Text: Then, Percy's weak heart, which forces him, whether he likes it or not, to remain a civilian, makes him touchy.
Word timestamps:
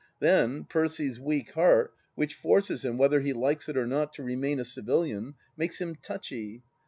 Then, 0.19 0.63
Percy's 0.63 1.19
weak 1.19 1.51
heart, 1.51 1.93
which 2.15 2.33
forces 2.33 2.83
him, 2.83 2.97
whether 2.97 3.19
he 3.21 3.33
likes 3.33 3.69
it 3.69 3.77
or 3.77 3.85
not, 3.85 4.15
to 4.15 4.23
remain 4.23 4.59
a 4.59 4.65
civilian, 4.65 5.35
makes 5.55 5.79
him 5.79 5.93
touchy. 6.01 6.63